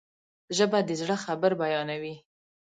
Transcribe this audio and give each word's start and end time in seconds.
ژبه 0.57 0.79
د 0.87 0.89
زړه 1.01 1.15
خبر 1.25 1.51
بیانوي 1.61 2.15